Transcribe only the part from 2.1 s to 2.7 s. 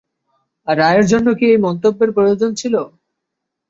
প্রয়োজন